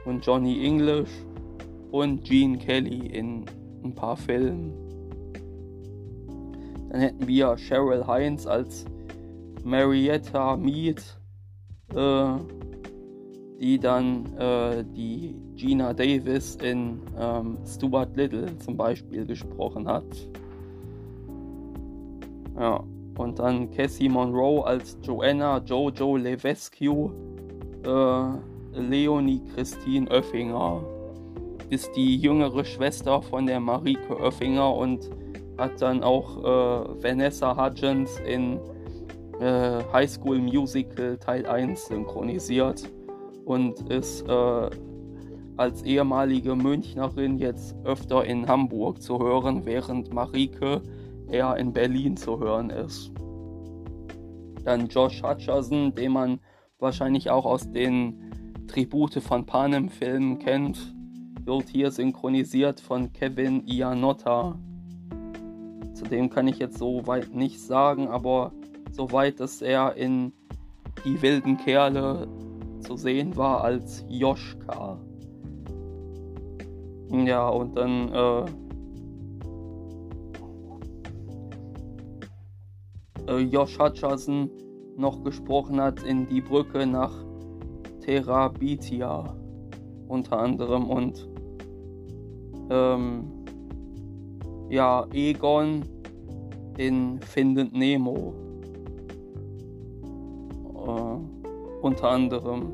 und 0.04 0.24
Johnny 0.24 0.64
English 0.64 1.10
und 1.90 2.24
Gene 2.24 2.58
Kelly 2.58 3.06
in 3.08 3.44
ein 3.84 3.94
paar 3.94 4.16
Filmen. 4.16 4.72
Dann 6.90 7.00
hätten 7.00 7.26
wir 7.26 7.56
Cheryl 7.56 8.06
Hines 8.06 8.46
als 8.46 8.84
Marietta 9.64 10.56
Mead, 10.56 11.02
äh, 11.94 12.34
die 13.60 13.78
dann 13.78 14.26
äh, 14.36 14.84
die 14.84 15.34
Gina 15.54 15.94
Davis 15.94 16.56
in 16.56 17.00
ähm, 17.18 17.58
Stuart 17.64 18.16
Little 18.16 18.58
zum 18.58 18.76
Beispiel 18.76 19.24
gesprochen 19.24 19.88
hat. 19.88 20.04
Ja, 22.58 22.82
und 23.16 23.38
dann 23.38 23.70
Cassie 23.70 24.08
Monroe 24.08 24.64
als 24.64 24.98
Joanna 25.02 25.58
Jojo 25.58 26.16
Levesque, 26.16 26.82
äh, 26.82 28.24
Leonie 28.74 29.42
Christine 29.54 30.10
Oeffinger 30.10 30.82
ist 31.72 31.96
die 31.96 32.18
jüngere 32.18 32.66
Schwester 32.66 33.22
von 33.22 33.46
der 33.46 33.58
Marike 33.58 34.20
Oeffinger 34.20 34.76
und 34.76 35.08
hat 35.56 35.80
dann 35.80 36.02
auch 36.02 36.36
äh, 36.36 37.02
Vanessa 37.02 37.56
Hudgens 37.56 38.20
in 38.20 38.60
äh, 39.40 39.82
High 39.90 40.10
School 40.10 40.38
Musical 40.38 41.16
Teil 41.16 41.46
1 41.46 41.86
synchronisiert 41.86 42.82
und 43.46 43.90
ist 43.90 44.28
äh, 44.28 44.70
als 45.56 45.82
ehemalige 45.82 46.54
Münchnerin 46.54 47.38
jetzt 47.38 47.74
öfter 47.84 48.22
in 48.22 48.46
Hamburg 48.46 49.00
zu 49.00 49.18
hören, 49.18 49.64
während 49.64 50.12
Marike 50.12 50.82
eher 51.30 51.56
in 51.56 51.72
Berlin 51.72 52.18
zu 52.18 52.38
hören 52.38 52.68
ist. 52.68 53.10
Dann 54.62 54.88
Josh 54.88 55.22
Hutcherson, 55.22 55.94
den 55.94 56.12
man 56.12 56.40
wahrscheinlich 56.78 57.30
auch 57.30 57.46
aus 57.46 57.70
den 57.70 58.66
Tribute 58.66 59.22
von 59.22 59.46
Panem 59.46 59.88
Filmen 59.88 60.38
kennt, 60.38 60.94
wird 61.44 61.68
hier 61.68 61.90
synchronisiert 61.90 62.80
von 62.80 63.12
Kevin 63.12 63.66
Ianotta. 63.66 64.58
Zudem 65.94 66.30
kann 66.30 66.48
ich 66.48 66.58
jetzt 66.58 66.78
so 66.78 67.06
weit 67.06 67.34
nicht 67.34 67.60
sagen, 67.60 68.08
aber 68.08 68.52
soweit, 68.90 69.40
dass 69.40 69.62
er 69.62 69.96
in 69.96 70.32
Die 71.04 71.20
wilden 71.20 71.56
Kerle 71.56 72.28
zu 72.80 72.96
sehen 72.96 73.36
war 73.36 73.62
als 73.62 74.04
Joschka. 74.08 74.98
Ja, 77.10 77.48
und 77.48 77.76
dann 77.76 78.08
äh, 78.12 78.44
äh, 83.28 83.38
Josh 83.40 83.78
Hutcherson 83.78 84.50
noch 84.96 85.22
gesprochen 85.22 85.80
hat 85.80 86.02
in 86.02 86.26
Die 86.28 86.40
Brücke 86.40 86.86
nach 86.86 87.12
Therabitia 88.00 89.36
unter 90.08 90.38
anderem 90.38 90.90
und 90.90 91.31
ähm, 92.72 93.24
ja, 94.70 95.06
Egon 95.12 95.84
in 96.78 97.20
Findend 97.20 97.74
Nemo. 97.74 98.34
Äh, 100.74 101.82
unter 101.82 102.08
anderem. 102.08 102.72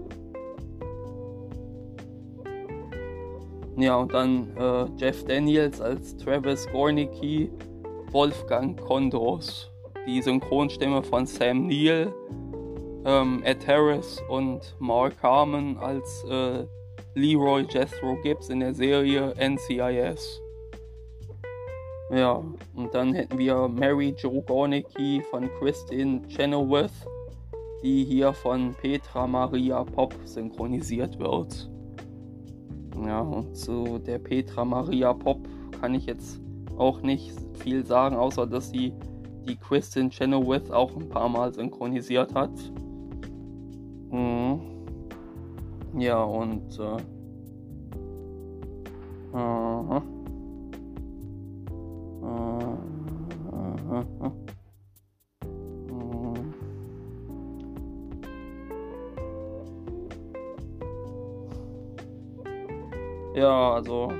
Ja, 3.76 3.96
und 3.96 4.12
dann 4.12 4.56
äh, 4.56 4.86
Jeff 4.96 5.24
Daniels 5.24 5.80
als 5.80 6.16
Travis 6.16 6.68
Gornicki, 6.72 7.50
Wolfgang 8.10 8.78
Kondros, 8.80 9.70
die 10.06 10.20
Synchronstimme 10.20 11.02
von 11.02 11.26
Sam 11.26 11.68
Neill, 11.68 12.12
ähm, 13.04 13.40
Ed 13.44 13.66
Harris 13.66 14.20
und 14.28 14.74
Mark 14.80 15.14
Harmon 15.22 15.78
als 15.78 16.24
äh, 16.28 16.64
Leroy 17.18 17.66
Jethro 17.68 18.16
Gibbs 18.22 18.48
in 18.48 18.60
der 18.60 18.72
Serie 18.72 19.34
NCIS. 19.36 20.40
Ja, 22.10 22.44
und 22.76 22.94
dann 22.94 23.12
hätten 23.12 23.36
wir 23.38 23.66
Mary 23.66 24.14
Jo 24.16 24.40
Gornicki 24.42 25.20
von 25.28 25.50
Christine 25.58 26.22
Chenoweth, 26.28 26.92
die 27.82 28.04
hier 28.04 28.32
von 28.32 28.72
Petra 28.74 29.26
Maria 29.26 29.82
Pop 29.82 30.14
synchronisiert 30.24 31.18
wird. 31.18 31.68
Ja, 33.04 33.20
und 33.20 33.56
zu 33.56 33.98
der 33.98 34.20
Petra 34.20 34.64
Maria 34.64 35.12
Pop 35.12 35.40
kann 35.80 35.94
ich 35.94 36.06
jetzt 36.06 36.40
auch 36.76 37.02
nicht 37.02 37.32
viel 37.54 37.84
sagen, 37.84 38.14
außer 38.14 38.46
dass 38.46 38.70
sie 38.70 38.92
die 39.48 39.56
Christine 39.56 40.10
Chenoweth 40.10 40.70
auch 40.70 40.94
ein 40.94 41.08
paar 41.08 41.28
Mal 41.28 41.52
synchronisiert 41.52 42.32
hat. 42.32 42.52
Mhm. 44.12 44.67
Ja, 45.98 46.22
und 46.22 46.78
äh, 46.78 46.96
aha. 49.36 50.02
Aha. 52.22 54.32
Ja, 63.34 63.74
also 63.74 64.12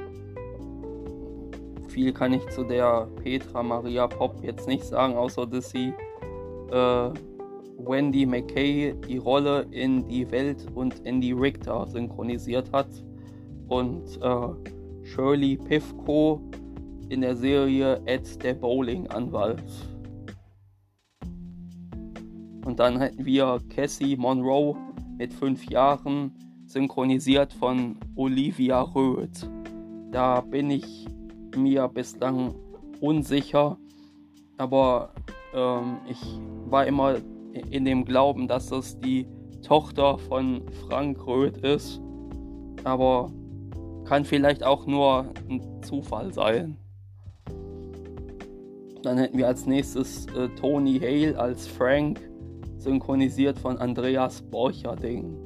viel 1.89 2.13
kann 2.13 2.33
ich 2.33 2.45
zu 2.49 2.65
der 2.65 3.07
Petra 3.23 3.63
Maria 3.63 4.09
Pop 4.09 4.43
jetzt 4.43 4.67
nicht 4.67 4.85
sagen, 4.85 5.17
außer 5.17 5.47
dass 5.47 5.71
sie 5.71 5.93
äh, 6.73 7.11
Wendy 7.79 8.27
McKay 8.27 8.95
die 9.09 9.19
Rolle 9.19 9.67
in 9.71 10.07
Die 10.09 10.29
Welt 10.31 10.67
und 10.75 11.07
Andy 11.07 11.33
Richter 11.33 11.87
synchronisiert 11.87 12.73
hat 12.73 12.89
und 13.69 14.21
äh, 14.21 15.05
Shirley 15.05 15.57
Pivko 15.57 16.41
in 17.09 17.21
der 17.21 17.37
Serie 17.37 18.01
Ed 18.05 18.43
der 18.43 18.55
Bowling-Anwalt. 18.55 19.63
Und 22.65 22.79
dann 22.81 22.99
hätten 22.99 23.25
wir 23.25 23.61
Cassie 23.75 24.17
Monroe 24.17 24.77
mit 25.17 25.33
fünf 25.33 25.65
Jahren 25.71 26.33
synchronisiert 26.67 27.53
von 27.53 27.97
Olivia 28.17 28.83
Röth. 28.83 29.49
Da 30.11 30.41
bin 30.43 30.71
ich 30.71 31.07
mir 31.57 31.89
bislang 31.89 32.55
unsicher, 33.01 33.79
aber 34.59 35.15
ähm, 35.55 35.99
ich 36.09 36.21
war 36.67 36.87
immer 36.87 37.17
in 37.71 37.85
dem 37.85 38.05
Glauben, 38.05 38.49
dass 38.49 38.71
es 38.71 38.99
die 38.99 39.27
Tochter 39.63 40.19
von 40.19 40.63
Frank 40.89 41.27
Röth 41.27 41.59
ist. 41.59 42.01
Aber 42.85 43.31
kann 44.05 44.25
vielleicht 44.25 44.65
auch 44.65 44.87
nur 44.87 45.27
ein 45.49 45.83
Zufall 45.83 46.33
sein. 46.33 46.77
Dann 49.03 49.19
hätten 49.19 49.39
wir 49.39 49.47
als 49.47 49.67
nächstes 49.67 50.27
äh, 50.29 50.49
Tony 50.61 50.99
Hale 50.99 51.39
als 51.39 51.67
Frank, 51.67 52.21
synchronisiert 52.79 53.59
von 53.59 53.79
Andreas 53.79 54.43
Borcherding. 54.43 55.37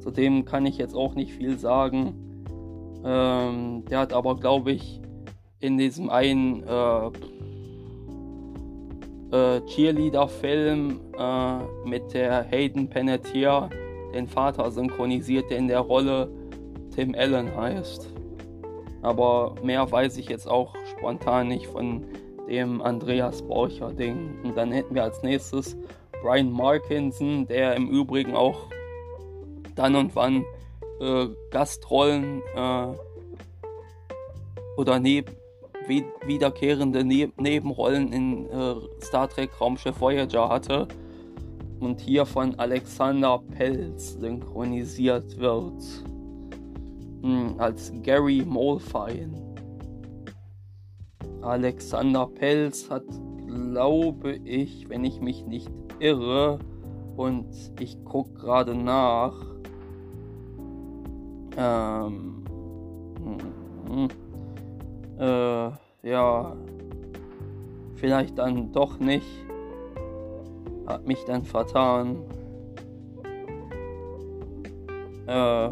Zudem 0.00 0.44
kann 0.44 0.66
ich 0.66 0.78
jetzt 0.78 0.94
auch 0.94 1.14
nicht 1.14 1.32
viel 1.32 1.58
sagen. 1.58 2.14
Ähm, 3.04 3.84
der 3.90 3.98
hat 4.00 4.12
aber, 4.12 4.36
glaube 4.36 4.72
ich, 4.72 5.00
in 5.60 5.78
diesem 5.78 6.10
einen 6.10 6.62
äh, 6.62 7.10
äh, 9.32 9.60
Cheerleader-Film 9.62 11.00
äh, 11.18 11.88
mit 11.88 12.14
der 12.14 12.44
Hayden 12.44 12.88
Panettiere 12.88 13.70
den 14.14 14.28
Vater 14.28 14.70
synchronisiert, 14.70 15.50
der 15.50 15.58
in 15.58 15.68
der 15.68 15.80
Rolle 15.80 16.30
Tim 16.94 17.14
Allen 17.14 17.56
heißt. 17.56 18.12
Aber 19.00 19.54
mehr 19.62 19.90
weiß 19.90 20.16
ich 20.18 20.28
jetzt 20.28 20.46
auch 20.46 20.74
spontan 20.96 21.48
nicht 21.48 21.66
von 21.66 22.04
dem 22.48 22.82
Andreas 22.82 23.42
Borcher 23.42 23.92
Ding. 23.92 24.38
Und 24.44 24.56
dann 24.56 24.70
hätten 24.70 24.94
wir 24.94 25.02
als 25.02 25.22
nächstes 25.22 25.76
Brian 26.22 26.52
Markinson, 26.52 27.46
der 27.46 27.74
im 27.74 27.88
Übrigen 27.88 28.36
auch 28.36 28.68
dann 29.74 29.96
und 29.96 30.14
wann 30.14 30.44
äh, 31.00 31.26
Gastrollen 31.50 32.42
äh, 32.54 32.86
oder 34.76 35.00
neb 35.00 35.30
wiederkehrende 35.88 37.04
ne 37.04 37.32
Nebenrollen 37.38 38.12
in 38.12 38.46
äh, 38.46 38.74
Star 39.00 39.28
Trek 39.28 39.50
Raumschiff 39.60 40.00
Voyager 40.00 40.48
hatte 40.48 40.88
und 41.80 42.00
hier 42.00 42.26
von 42.26 42.54
Alexander 42.58 43.42
Pelz 43.56 44.14
synchronisiert 44.14 45.38
wird 45.38 45.82
hm, 47.22 47.54
als 47.58 47.92
Gary 48.02 48.44
Molfine. 48.46 49.40
Alexander 51.40 52.26
Pelz 52.26 52.88
hat, 52.88 53.04
glaube 53.46 54.36
ich, 54.44 54.88
wenn 54.88 55.04
ich 55.04 55.20
mich 55.20 55.44
nicht 55.44 55.70
irre, 55.98 56.60
und 57.16 57.46
ich 57.78 58.02
gucke 58.04 58.32
gerade 58.34 58.74
nach. 58.74 59.34
Ähm, 61.56 62.44
hm, 63.86 64.08
äh, 65.18 65.70
ja, 66.02 66.56
vielleicht 67.96 68.38
dann 68.38 68.72
doch 68.72 68.98
nicht. 68.98 69.26
Hat 70.86 71.06
mich 71.06 71.24
dann 71.24 71.44
vertan. 71.44 72.16
Äh, 75.26 75.66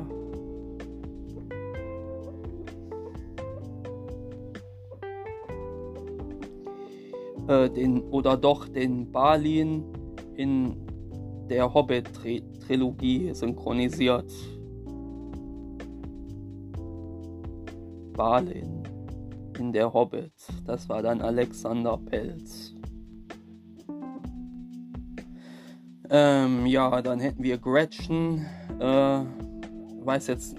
äh, 7.49 7.69
den 7.71 8.03
oder 8.11 8.37
doch 8.37 8.69
den 8.69 9.11
Balin 9.11 9.85
in 10.37 10.77
der 11.49 11.75
Hobbit-Trilogie 11.75 13.35
synchronisiert. 13.35 14.33
Balin 18.13 18.80
in 19.61 19.73
der 19.73 19.93
Hobbit. 19.93 20.33
Das 20.67 20.89
war 20.89 21.03
dann 21.03 21.21
Alexander 21.21 21.99
Pelz. 21.99 22.75
Ähm, 26.09 26.67
ja, 26.67 27.03
dann 27.03 27.21
hätten 27.21 27.45
wir 27.45 27.59
Gretchen. 27.59 28.47
Äh, 28.81 29.21
weiß 30.05 30.27
jetzt, 30.27 30.57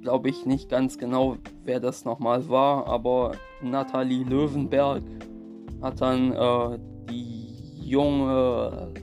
glaube 0.00 0.30
ich, 0.30 0.46
nicht 0.46 0.70
ganz 0.70 0.96
genau, 0.96 1.36
wer 1.64 1.80
das 1.80 2.04
nochmal 2.04 2.48
war, 2.48 2.86
aber 2.86 3.32
Nathalie 3.60 4.24
Löwenberg 4.24 5.02
hat 5.82 6.00
dann 6.00 6.32
äh, 6.32 6.78
die 7.10 7.48
junge 7.82 8.94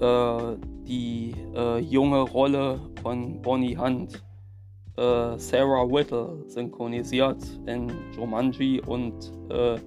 äh, 0.00 0.56
die 0.86 1.34
äh, 1.54 1.78
junge 1.78 2.20
Rolle 2.20 2.80
von 3.02 3.40
Bonnie 3.40 3.78
Hunt 3.78 4.22
äh, 4.96 5.38
Sarah 5.38 5.88
Whittle 5.90 6.44
synchronisiert 6.46 7.38
in 7.66 7.92
Jumanji 8.16 8.80
und 8.86 9.32
äh, 9.50 9.78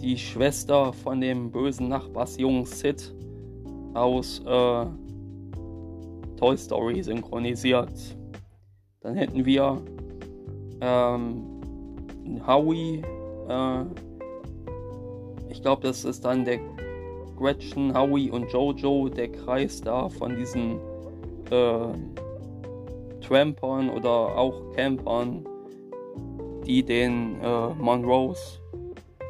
die 0.00 0.16
Schwester 0.16 0.92
von 0.92 1.20
dem 1.20 1.50
bösen 1.50 1.88
Nachbarsjungen 1.88 2.64
Sid 2.64 3.14
aus 3.94 4.40
äh, 4.40 4.86
Toy 6.36 6.56
Story 6.56 7.02
synchronisiert. 7.02 8.16
Dann 9.00 9.14
hätten 9.14 9.44
wir 9.44 9.82
ähm, 10.80 11.44
Howie 12.46 13.02
äh, 13.48 13.84
ich 15.54 15.62
glaube, 15.62 15.82
das 15.82 16.04
ist 16.04 16.24
dann 16.24 16.44
der 16.44 16.58
Gretchen, 17.36 17.96
Howie 17.96 18.30
und 18.30 18.50
Jojo, 18.52 19.08
der 19.08 19.30
Kreis 19.30 19.80
da 19.80 20.08
von 20.08 20.36
diesen 20.36 20.80
äh, 21.50 21.86
Trampern 23.26 23.90
oder 23.90 24.10
auch 24.10 24.72
Campern, 24.74 25.44
die 26.66 26.82
den 26.82 27.40
äh, 27.40 27.68
Monroes 27.74 28.60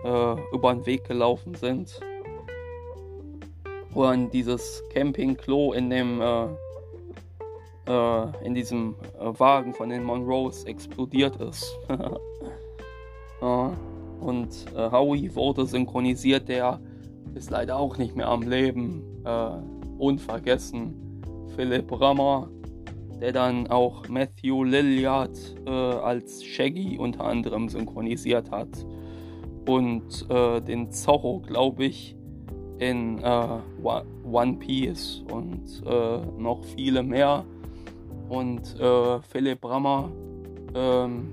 äh, 0.05 0.37
über 0.53 0.75
den 0.75 0.87
Weg 0.87 1.05
gelaufen 1.05 1.55
sind. 1.55 2.01
Wo 3.91 4.03
dann 4.05 4.31
dieses 4.31 4.83
Campingklo 4.93 5.73
in 5.73 5.91
dem 5.91 6.21
äh, 6.21 6.47
äh 7.87 8.45
in 8.45 8.55
diesem 8.55 8.97
äh, 9.21 9.39
Wagen 9.39 9.73
von 9.75 9.89
den 9.89 10.05
Monroes 10.05 10.65
explodiert 10.65 11.37
ist. 11.37 11.79
ja. 13.41 13.73
Und 14.21 14.67
äh, 14.75 14.91
Howie 14.91 15.35
wurde 15.35 15.67
synchronisiert, 15.67 16.49
der 16.49 16.81
ist 17.35 17.51
leider 17.51 17.77
auch 17.77 17.99
nicht 17.99 18.17
mehr 18.17 18.29
am 18.29 18.43
Leben. 18.43 19.03
Unvergessen. 19.99 21.23
Philipp 21.57 21.91
Rammer, 21.99 22.51
der 23.21 23.33
dann 23.33 23.67
auch 23.69 24.09
Matthew 24.09 24.65
Lilliard 24.65 25.37
äh, 25.67 25.71
als 25.71 26.45
Shaggy 26.45 26.99
unter 26.99 27.25
anderem 27.25 27.69
synchronisiert 27.69 28.51
hat. 28.51 28.69
Und 29.67 30.27
äh, 30.29 30.61
den 30.61 30.91
Zorro, 30.91 31.41
glaube 31.41 31.87
ich, 31.87 32.17
in 32.79 33.19
äh, 33.19 33.59
One 33.83 34.57
Piece 34.59 35.23
und 35.31 35.83
äh, 35.87 36.19
noch 36.39 36.65
viele 36.77 37.03
mehr. 37.03 37.45
Und 38.29 38.79
äh, 38.81 39.21
Philipp 39.23 39.65
Rammer 39.65 40.11
ähm, 40.75 41.33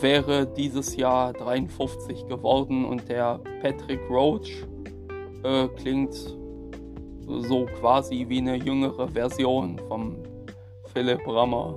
wäre 0.00 0.46
dieses 0.46 0.96
Jahr 0.96 1.32
53 1.32 2.26
geworden 2.26 2.84
und 2.84 3.08
der 3.08 3.40
Patrick 3.60 4.00
Roach 4.08 4.66
äh, 5.42 5.68
klingt 5.76 6.37
so 7.28 7.66
quasi 7.80 8.26
wie 8.28 8.38
eine 8.38 8.56
jüngere 8.56 9.08
Version 9.08 9.78
vom 9.88 10.16
Philipp 10.92 11.26
Rammer. 11.26 11.74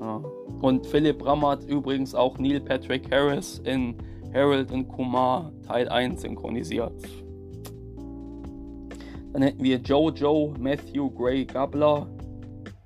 Ja. 0.00 0.22
Und 0.60 0.86
Philipp 0.86 1.24
Rammer 1.24 1.50
hat 1.50 1.64
übrigens 1.64 2.14
auch 2.14 2.38
Neil 2.38 2.60
Patrick 2.60 3.10
Harris 3.12 3.60
in 3.64 3.96
Harold 4.32 4.70
und 4.70 4.88
Kumar 4.88 5.52
Teil 5.66 5.88
1 5.88 6.22
synchronisiert. 6.22 6.92
Dann 9.32 9.42
hätten 9.42 9.62
wir 9.62 9.78
Jojo 9.78 10.54
Matthew 10.58 11.10
Gray 11.10 11.44
Gabler, 11.44 12.06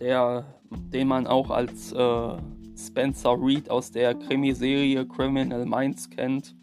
der, 0.01 0.45
den 0.71 1.09
man 1.09 1.27
auch 1.27 1.51
als 1.51 1.93
äh, 1.93 2.37
Spencer 2.77 3.37
Reed 3.41 3.71
aus 3.71 3.93
der 3.93 4.15
Krimiserie 4.15 5.07
Criminal 5.07 5.65
Minds 5.67 6.11
kennt, 6.11 6.57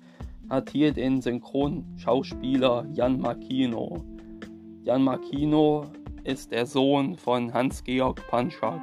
hat 0.50 0.70
hier 0.72 0.92
den 0.92 1.22
Synchronschauspieler 1.22 2.86
Jan 2.94 3.20
Makino. 3.20 4.04
Jan 4.88 5.04
Makino 5.04 5.84
ist 6.24 6.54
der 6.54 6.66
Sohn 6.66 7.18
von 7.18 7.54
Hans-Georg 7.54 8.26
Panschak 8.30 8.80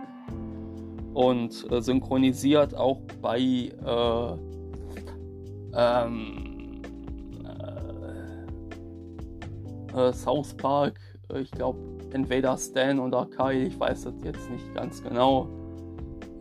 und 1.15 1.67
äh, 1.73 1.81
synchronisiert 1.81 2.75
auch 2.75 3.01
bei 3.23 3.39
äh, 3.39 4.37
ähm, 5.75 6.83
äh, 9.97 9.99
äh 9.99 10.13
South 10.13 10.55
Park, 10.59 11.01
ich 11.41 11.51
glaube 11.53 11.79
entweder 12.13 12.59
Stan 12.59 12.99
oder 13.01 13.25
Kyle, 13.25 13.65
ich 13.67 13.81
weiß 13.81 14.05
das 14.05 14.15
jetzt 14.25 14.51
nicht 14.51 14.75
ganz 14.75 15.03
genau. 15.03 15.49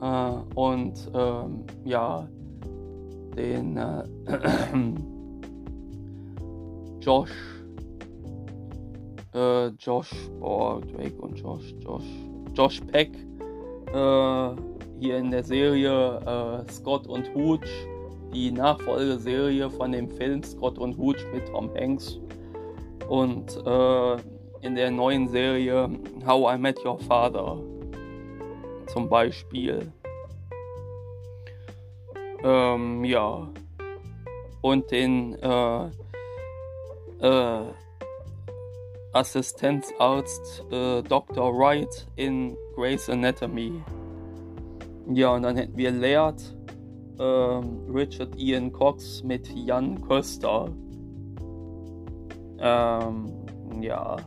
Äh, 0.01 0.33
und 0.55 1.09
ähm, 1.13 1.63
ja, 1.85 2.27
den 3.37 3.77
äh, 3.77 4.03
Josh, 6.99 7.52
äh, 9.33 9.67
Josh, 9.79 10.11
boah, 10.39 10.81
Drake 10.81 11.15
und 11.19 11.39
Josh, 11.39 11.73
Josh, 11.79 12.03
Josh 12.53 12.81
Peck, 12.91 13.11
äh, 13.93 14.49
hier 14.99 15.17
in 15.17 15.31
der 15.31 15.43
Serie 15.43 16.19
äh, 16.67 16.71
Scott 16.71 17.07
und 17.07 17.33
Hooch, 17.35 17.67
die 18.33 18.51
Nachfolgeserie 18.51 19.69
von 19.69 19.91
dem 19.91 20.09
Film 20.09 20.43
Scott 20.43 20.77
und 20.77 20.97
Hooch 20.97 21.25
mit 21.33 21.47
Tom 21.47 21.69
Hanks 21.75 22.19
und 23.07 23.57
äh, 23.65 24.17
in 24.61 24.75
der 24.75 24.91
neuen 24.91 25.27
Serie 25.27 25.89
How 26.25 26.55
I 26.55 26.57
Met 26.57 26.83
Your 26.85 26.97
Father 26.99 27.57
zum 28.87 29.09
Beispiel. 29.09 29.91
Ähm, 32.43 33.03
ja. 33.03 33.49
Und 34.61 34.89
den 34.91 35.35
äh, 35.41 35.85
äh, 37.19 37.63
Assistenzarzt 39.13 40.65
äh, 40.71 41.03
Dr. 41.03 41.55
Wright 41.55 42.07
in 42.15 42.57
Grey's 42.75 43.09
Anatomy. 43.09 43.81
Ja, 45.13 45.35
und 45.35 45.43
dann 45.43 45.55
hätten 45.55 45.77
wir 45.77 45.91
Laird, 45.91 46.41
ähm, 47.19 47.85
Richard 47.93 48.35
Ian 48.37 48.71
Cox 48.71 49.23
mit 49.23 49.47
Jan 49.53 50.01
Köster. 50.01 50.69
Ähm, 52.59 53.33
ja. 53.81 54.17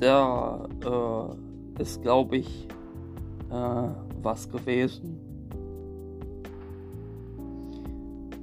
Da 0.00 0.68
äh, 0.84 1.80
ist, 1.82 2.02
glaube 2.02 2.38
ich, 2.38 2.66
äh, 3.50 3.88
was 4.22 4.50
gewesen. 4.50 5.20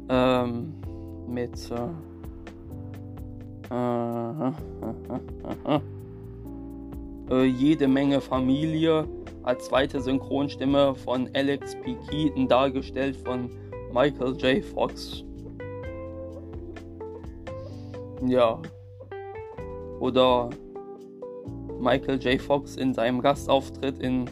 Ähm, 0.08 0.74
mit 1.28 1.72
äh, 1.72 2.09
äh, 7.29 7.43
jede 7.43 7.88
Menge 7.88 8.21
Familie 8.21 9.08
als 9.43 9.65
zweite 9.65 10.01
Synchronstimme 10.01 10.95
von 10.95 11.29
Alex 11.34 11.75
P. 11.75 11.95
Keaton 12.10 12.47
dargestellt 12.47 13.17
von 13.17 13.49
Michael 13.93 14.36
J. 14.38 14.63
Fox. 14.63 15.23
Ja. 18.27 18.60
Oder 19.99 20.49
Michael 21.79 22.19
J. 22.19 22.41
Fox 22.41 22.75
in 22.75 22.93
seinem 22.93 23.21
Gastauftritt 23.21 23.99
in 23.99 24.25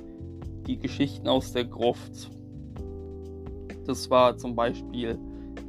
Die 0.65 0.78
Geschichten 0.78 1.28
aus 1.28 1.54
der 1.54 1.65
Gruft. 1.65 2.32
Das 3.86 4.10
war 4.10 4.38
zum 4.38 4.56
Beispiel 4.56 5.17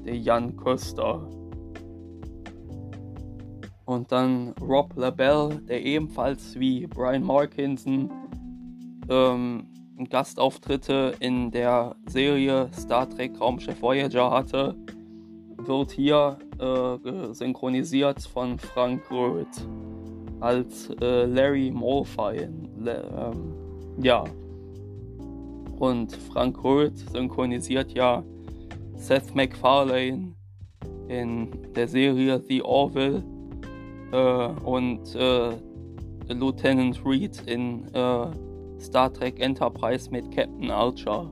der 0.05 0.17
Jan 0.17 0.57
Köster. 0.57 1.29
Und 3.89 4.13
dann 4.13 4.53
Rob 4.61 4.93
LaBelle, 4.97 5.63
der 5.67 5.83
ebenfalls 5.83 6.61
wie 6.61 6.87
Brian 6.87 7.23
Markinson 7.23 8.11
ähm, 9.09 9.67
Gastauftritte 10.11 11.15
in 11.21 11.51
der 11.51 11.97
Serie 12.05 12.69
Star 12.75 13.09
Trek 13.09 13.41
Raumschiff 13.41 13.81
Voyager 13.81 14.31
hatte, 14.31 14.77
wird 15.57 15.93
hier 15.93 16.39
äh, 16.59 17.33
synchronisiert 17.33 18.21
von 18.25 18.59
Frank 18.59 19.11
Röth 19.11 19.67
als 20.41 20.91
äh, 21.01 21.25
Larry 21.25 21.71
Malfoy. 21.71 22.41
Ähm, 22.41 23.55
ja. 24.03 24.23
Und 25.79 26.13
Frank 26.31 26.63
Röth 26.63 26.99
synchronisiert 27.11 27.93
ja 27.93 28.23
Seth 28.97 29.35
MacFarlane 29.35 30.35
in 31.09 31.73
der 31.75 31.89
Serie 31.89 32.39
The 32.39 32.61
Orville 32.63 33.25
und 34.13 35.15
äh, 35.15 35.51
Lieutenant 36.29 37.01
Reed 37.05 37.43
in 37.47 37.85
äh, 37.95 38.27
Star 38.81 39.13
Trek 39.13 39.41
Enterprise 39.41 40.11
mit 40.11 40.31
Captain 40.31 40.71
Archer. 40.71 41.31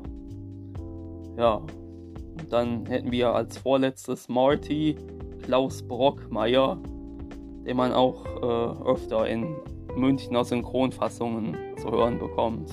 Ja, 1.37 1.57
und 1.57 2.53
dann 2.53 2.87
hätten 2.87 3.12
wir 3.12 3.35
als 3.35 3.59
vorletztes 3.59 4.29
Marty 4.29 4.97
Klaus 5.43 5.83
Brockmeier, 5.83 6.79
den 7.67 7.77
man 7.77 7.93
auch 7.93 8.25
äh, 8.25 8.91
öfter 8.91 9.29
in 9.29 9.55
Münchner 9.97 10.45
Synchronfassungen 10.45 11.57
zu 11.79 11.91
hören 11.91 12.19
bekommt. 12.19 12.71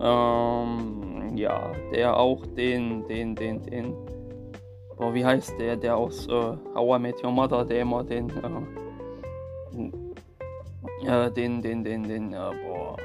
Ähm, 0.00 1.36
ja, 1.36 1.72
der 1.92 2.16
auch 2.16 2.44
den, 2.46 3.06
den, 3.06 3.34
den, 3.34 3.62
den 3.62 3.94
Boah, 4.96 5.12
wie 5.12 5.24
heißt 5.24 5.58
der, 5.58 5.76
der 5.76 5.96
aus 5.96 6.28
äh, 6.28 6.56
How 6.74 6.98
I 6.98 7.02
Met 7.02 7.24
Your 7.24 7.32
Mother, 7.32 7.64
der 7.64 7.80
immer 7.80 8.04
den, 8.04 8.30
äh, 8.30 8.60
äh, 11.06 11.30
den, 11.32 11.60
den, 11.60 11.82
den, 11.82 12.04
den, 12.04 12.32
äh, 12.32 12.52
boah, 12.64 12.96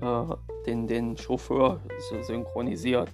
äh, 0.00 0.24
den, 0.66 0.86
den 0.86 1.16
Chauffeur 1.16 1.80
synchronisiert. 2.22 3.10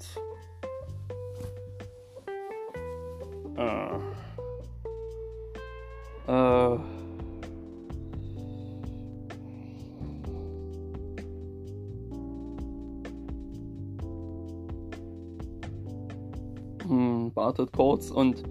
Äh, 3.57 3.95
äh, 6.27 6.79
wartet 17.51 17.73
kurz 17.73 18.11
und 18.13 18.45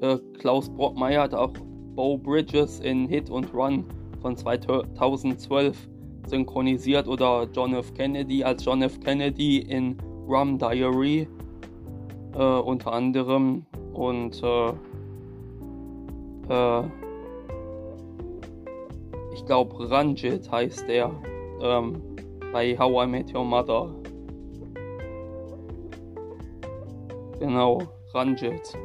äh, 0.00 0.18
Klaus 0.38 0.68
Brockmeier 0.68 1.22
hat 1.22 1.34
auch 1.34 1.52
Bo 1.94 2.18
Bridges 2.18 2.80
in 2.80 3.06
Hit 3.06 3.30
und 3.30 3.54
Run 3.54 3.84
von 4.20 4.36
2012 4.36 5.88
synchronisiert 6.26 7.06
oder 7.06 7.46
John 7.52 7.74
F. 7.74 7.94
Kennedy 7.94 8.42
als 8.42 8.64
John 8.64 8.82
F. 8.82 8.98
Kennedy 8.98 9.58
in 9.58 9.96
Rum 10.26 10.58
Diary 10.58 11.28
äh, 12.34 12.38
unter 12.38 12.92
anderem 12.92 13.64
und 13.92 14.42
äh, 14.42 14.70
äh, 16.48 16.82
ich 19.32 19.44
glaube 19.46 19.90
Ranjit 19.90 20.50
heißt 20.50 20.88
der 20.88 21.12
ähm, 21.62 22.02
bei 22.52 22.76
How 22.76 23.04
I 23.04 23.06
Met 23.06 23.32
Your 23.32 23.44
Mother. 23.44 23.94
Genau, 27.38 27.80
Ranjit. 28.14 28.76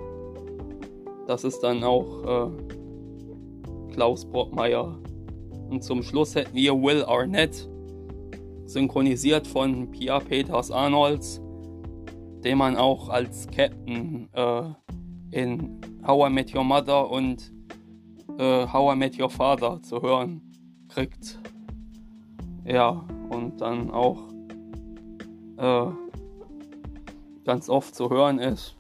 Das 1.27 1.43
ist 1.43 1.61
dann 1.61 1.83
auch 1.83 2.49
äh, 2.49 3.93
Klaus 3.93 4.25
Brockmeier. 4.25 4.97
Und 5.69 5.83
zum 5.83 6.03
Schluss 6.03 6.35
hätten 6.35 6.55
wir 6.55 6.73
Will 6.73 7.03
Arnett, 7.03 7.67
synchronisiert 8.65 9.47
von 9.47 9.89
Pia 9.89 10.19
Peters 10.19 10.69
Arnolds, 10.69 11.41
den 12.43 12.57
man 12.59 12.77
auch 12.77 13.09
als 13.09 13.47
Captain 13.47 14.29
äh, 14.33 14.63
in 15.31 15.81
How 16.05 16.29
I 16.29 16.33
Met 16.33 16.53
Your 16.53 16.63
Mother 16.63 17.09
und 17.09 17.51
äh, 18.38 18.67
How 18.67 18.93
I 18.93 18.97
Met 18.97 19.19
Your 19.19 19.29
Father 19.29 19.81
zu 19.81 20.01
hören 20.01 20.41
kriegt. 20.88 21.39
Ja, 22.63 23.03
und 23.29 23.59
dann 23.61 23.89
auch 23.89 24.19
äh, 25.57 25.88
ganz 27.43 27.69
oft 27.69 27.95
zu 27.95 28.09
hören 28.09 28.38
ist 28.38 28.75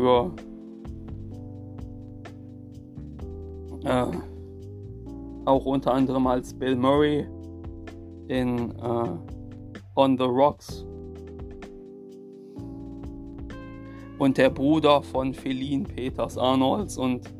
für 0.00 0.32
äh, 3.84 4.06
auch 5.44 5.66
unter 5.66 5.92
anderem 5.92 6.26
als 6.26 6.54
Bill 6.54 6.74
Murray 6.74 7.26
in 8.28 8.72
uh, 8.82 9.18
On 9.96 10.16
the 10.16 10.24
Rocks 10.24 10.86
und 14.18 14.38
der 14.38 14.48
Bruder 14.48 15.02
von 15.02 15.34
Feline 15.34 15.84
Peters 15.84 16.38
Arnolds 16.38 16.96
und 16.96 17.30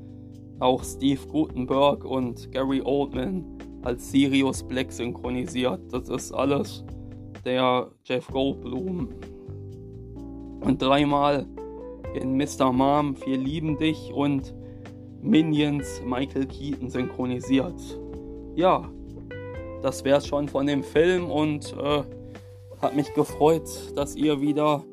auch 0.59 0.85
Steve 0.85 1.27
Gutenberg 1.29 2.05
und 2.05 2.53
Gary 2.53 2.83
Oldman 2.83 3.43
als 3.85 4.11
Sirius 4.11 4.63
Black 4.63 4.93
synchronisiert. 4.93 5.81
Das 5.91 6.11
ist 6.11 6.33
alles 6.33 6.85
der 7.47 7.91
Jeff 8.05 8.27
Goldblum. 8.29 9.09
Und 10.61 10.83
dreimal 10.83 11.47
in 12.15 12.37
Mr. 12.37 12.73
Mom, 12.73 13.17
Wir 13.25 13.37
lieben 13.37 13.79
dich 13.79 14.13
und 14.13 14.55
Minions 15.23 16.03
Michael 16.05 16.47
Keaton 16.47 16.89
synchronisiert. 16.89 17.81
Ja, 18.55 18.89
das 19.83 20.05
wär's 20.05 20.27
schon 20.27 20.49
von 20.49 20.67
dem 20.67 20.83
Film 20.83 21.31
und 21.31 21.75
äh, 21.79 22.03
hat 22.81 22.97
mich 22.97 23.13
gefreut, 23.15 23.69
dass 23.95 24.17
ihr 24.17 24.41
wieder 24.41 24.85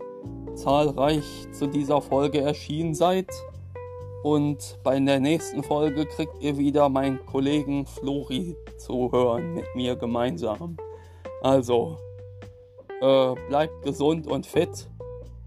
zahlreich 0.55 1.47
zu 1.51 1.67
dieser 1.67 2.01
Folge 2.01 2.41
erschienen 2.41 2.93
seid. 2.93 3.27
Und 4.23 4.79
bei 4.83 4.99
der 4.99 5.19
nächsten 5.19 5.63
Folge 5.63 6.05
kriegt 6.05 6.41
ihr 6.41 6.57
wieder 6.57 6.89
meinen 6.89 7.25
Kollegen 7.25 7.85
Flori 7.85 8.55
zu 8.77 9.11
hören 9.11 9.53
mit 9.53 9.65
mir 9.75 9.95
gemeinsam. 9.95 10.77
Also, 11.41 11.97
äh, 13.01 13.35
bleibt 13.47 13.83
gesund 13.83 14.27
und 14.27 14.45
fit 14.45 14.89